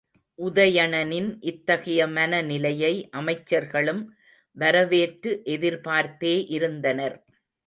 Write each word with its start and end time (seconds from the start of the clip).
உதயணனின் 0.39 1.27
இத்தகைய 1.41 2.07
மன 2.07 2.41
நிலையை 2.43 2.91
அமைச்சர்களும் 3.11 4.01
வரவேற்று 4.57 5.33
எதிர்பார்த்தே 5.47 6.35
இருந்தனர். 6.49 7.17